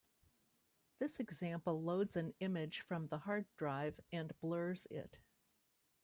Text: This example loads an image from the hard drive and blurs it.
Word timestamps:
This 0.97 1.19
example 1.19 1.79
loads 1.83 2.15
an 2.15 2.33
image 2.39 2.79
from 2.81 3.09
the 3.09 3.19
hard 3.19 3.45
drive 3.55 3.99
and 4.11 4.33
blurs 4.39 4.87
it. 4.89 5.19